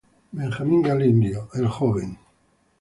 Benjamín 0.37 0.81
Galindo 0.81 1.41
Jr. 1.53 2.07